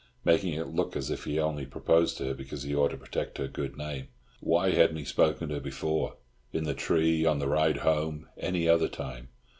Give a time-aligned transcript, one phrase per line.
[0.25, 2.97] Making it look as if he had only proposed to her because he ought to
[2.97, 4.07] protect her good name!
[4.39, 8.87] Why hadn't he spoken to her before—in the tree, on the ride home, any other
[8.87, 9.29] time?